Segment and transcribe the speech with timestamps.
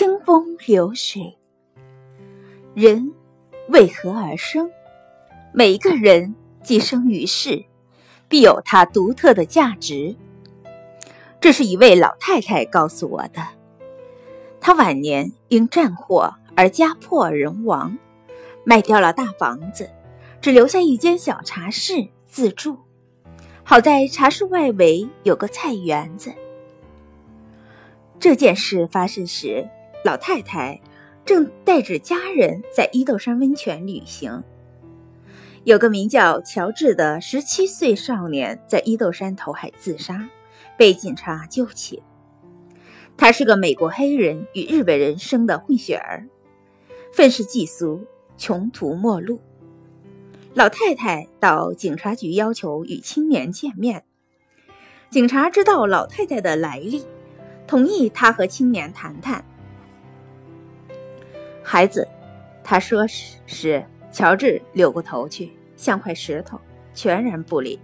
[0.00, 1.36] 清风流水，
[2.72, 3.12] 人
[3.68, 4.70] 为何而生？
[5.52, 7.62] 每个人既生于世，
[8.26, 10.16] 必有他独特的价值。
[11.38, 13.46] 这是一位老太太告诉我的。
[14.58, 17.98] 她晚年因战火而家破人亡，
[18.64, 19.90] 卖掉了大房子，
[20.40, 22.78] 只留下一间小茶室自住。
[23.62, 26.32] 好在茶室外围有个菜园子。
[28.18, 29.68] 这件事发生时，
[30.02, 30.80] 老太太
[31.24, 34.42] 正带着家人在伊豆山温泉旅行。
[35.64, 40.28] 有个名叫乔治的十七岁少年在伊豆山投海自杀，
[40.78, 42.02] 被警察救起。
[43.16, 46.26] 他是个美国黑人与日本人生的混血儿，
[47.12, 48.06] 愤世嫉俗，
[48.38, 49.38] 穷途末路。
[50.54, 54.04] 老太太到警察局要求与青年见面。
[55.10, 57.04] 警察知道老太太的来历。
[57.66, 59.44] 同意他和青年谈谈。
[61.62, 62.06] 孩子，
[62.64, 66.60] 他说时，乔治扭过头去，像块石头，
[66.94, 67.78] 全然不理。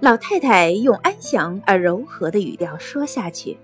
[0.00, 3.56] 老太太用安详而柔和的语调说下去：“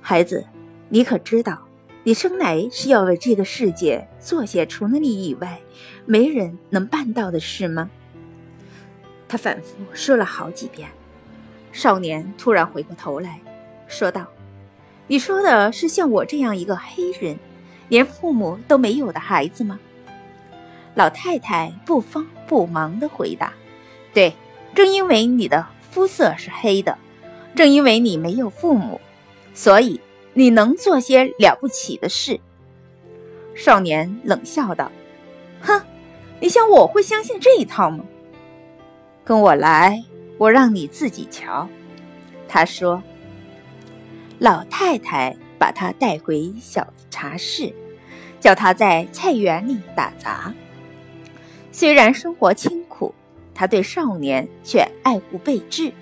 [0.00, 0.46] 孩子，
[0.88, 1.66] 你可知道，
[2.04, 5.60] 你生来是要为这个世界做些除了你以外
[6.06, 7.90] 没人能办到的事吗？”
[9.28, 10.88] 他反复说了好几遍。
[11.70, 13.40] 少年突然回过头来。
[13.86, 14.26] 说道
[15.06, 17.38] ：“你说的是像我这样一个黑人，
[17.88, 19.78] 连父母都没有的孩子吗？”
[20.94, 23.52] 老太太不慌不忙地回答
[24.12, 24.34] ：“对，
[24.74, 26.98] 正因为你的肤色是黑的，
[27.54, 29.00] 正因为你没有父母，
[29.54, 30.00] 所以
[30.34, 32.40] 你能做些了不起的事。”
[33.54, 34.90] 少年冷笑道
[35.60, 35.82] ：“哼，
[36.40, 38.04] 你想我会相信这一套吗？”
[39.24, 40.02] 跟我来，
[40.38, 41.68] 我让你自己瞧。”
[42.48, 43.02] 他说。
[44.40, 47.74] 老太太把他带回小茶室，
[48.40, 50.54] 叫他在菜园里打杂。
[51.72, 53.14] 虽然生活清苦，
[53.54, 55.92] 他对少年却爱护备至。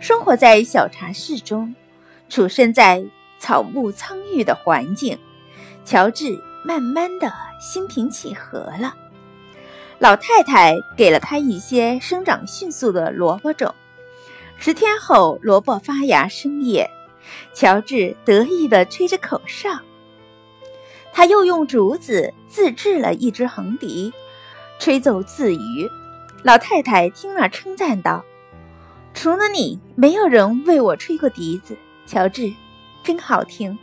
[0.00, 1.74] 生活在小茶室中，
[2.28, 3.04] 处身在
[3.38, 5.18] 草木苍郁的环境，
[5.84, 8.94] 乔治慢慢的心平气和了。
[9.98, 13.72] 老太太给了他一些生长迅速的萝卜种，
[14.56, 16.90] 十天后，萝卜发芽生叶。
[17.54, 19.80] 乔治得意地吹着口哨，
[21.12, 24.12] 他又用竹子自制了一支横笛，
[24.78, 25.90] 吹奏自娱。
[26.42, 28.24] 老太太听了，称赞道
[29.14, 31.76] ：“除了你，没有人为我吹过笛子。
[32.04, 32.52] 乔治，
[33.04, 33.78] 真好听。”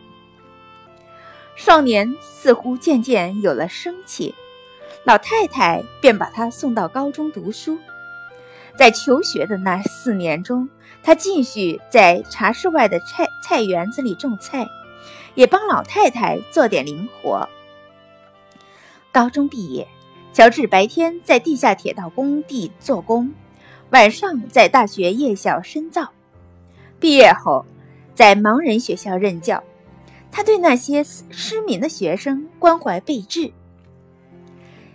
[1.55, 4.35] 少年似乎渐渐有了生气，
[5.05, 7.77] 老太太便把他送到高中读书。
[8.77, 10.69] 在求学的那四年中，
[11.03, 14.67] 他继续在茶室外的菜菜园子里种菜，
[15.35, 17.47] 也帮老太太做点零活。
[19.11, 19.87] 高中毕业，
[20.33, 23.33] 乔治白天在地下铁道工地做工，
[23.89, 26.09] 晚上在大学夜校深造。
[26.99, 27.65] 毕业后，
[28.13, 29.63] 在盲人学校任教，
[30.31, 33.51] 他对那些失明的学生关怀备至。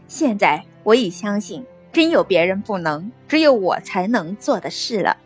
[0.07, 1.65] 现在，我已相信。
[1.93, 5.17] 真有别人不能，只有我才能做的事了。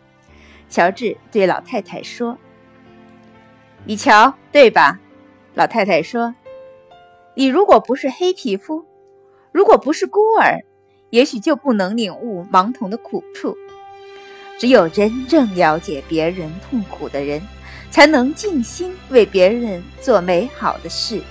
[0.69, 2.37] 乔治对老太太说
[3.85, 4.99] ：“你瞧，对吧？”
[5.55, 6.33] 老太太说
[7.35, 8.85] ：“你如果不是黑皮肤，
[9.51, 10.59] 如果不是孤儿，
[11.09, 13.55] 也许就不能领悟盲童的苦处。
[14.57, 17.41] 只有真正了解别人痛苦的人，
[17.89, 21.21] 才能尽心为别人做美好的事。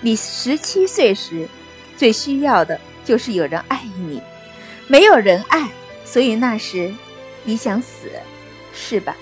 [0.00, 1.48] 你十七岁时，
[1.96, 4.20] 最需要的。”就是有人爱你，
[4.86, 5.66] 没有人爱，
[6.04, 6.92] 所以那时
[7.42, 8.10] 你想死，
[8.74, 9.16] 是吧？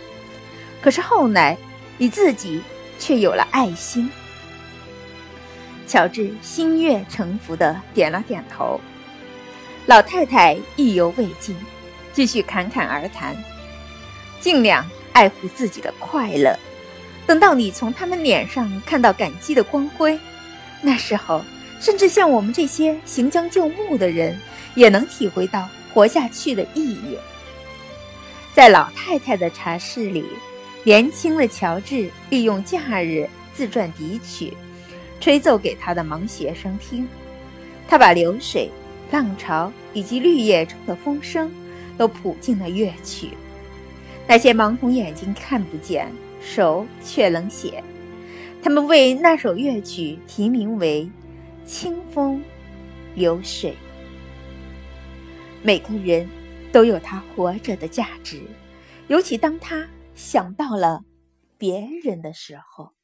[0.83, 1.57] 可是后来
[1.99, 2.63] 你自己
[2.99, 4.11] 却有了爱心。
[5.87, 8.81] 乔治心悦诚服地点了点头。
[9.87, 11.57] 老太太意犹未尽，
[12.13, 13.37] 继续侃侃而谈
[14.41, 16.59] ：“尽量爱护自己的快乐，
[17.27, 20.19] 等到你从他们脸上看到感激的光辉，
[20.81, 21.45] 那时候。”
[21.79, 24.41] 甚至像我们这些行将就木的人，
[24.75, 27.19] 也能体会到活下去的意义。
[28.55, 30.25] 在老太太的茶室里，
[30.87, 34.57] 年轻的乔治利用假日自传笛曲，
[35.19, 37.09] 吹奏给他的盲学生听。
[37.89, 38.71] 他把流水、
[39.11, 41.51] 浪潮以及绿叶中的风声
[41.99, 43.31] 都谱进了乐曲。
[44.29, 46.09] 那些盲童眼睛看不见，
[46.41, 47.83] 手却能写。
[48.63, 51.11] 他们为那首乐曲题名为。
[51.67, 52.41] 清风
[53.17, 53.75] 流水，
[55.65, 56.29] 每个人
[56.71, 58.41] 都有他活着的价值，
[59.09, 59.85] 尤其当他
[60.17, 61.05] 想到了
[61.57, 62.96] 别人的时候。